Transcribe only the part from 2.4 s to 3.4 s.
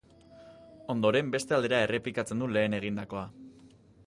du lehen egindakoa.